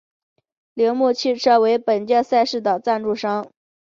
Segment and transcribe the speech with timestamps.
[0.73, 3.47] 铃木汽车为本届赛事的赞助商。